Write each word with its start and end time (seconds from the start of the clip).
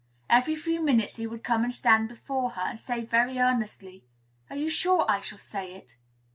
Every 0.31 0.55
few 0.55 0.81
minutes 0.81 1.17
he 1.17 1.27
would 1.27 1.43
come 1.43 1.63
and 1.63 1.71
stand 1.71 2.09
before 2.09 2.49
her, 2.53 2.61
and 2.69 2.79
say 2.79 3.05
very 3.05 3.37
earnestly, 3.37 4.03
"Are 4.49 4.55
you 4.57 4.67
sure 4.67 5.05
I 5.07 5.19
shall 5.19 5.37
say 5.37 5.75
it?" 5.75 5.95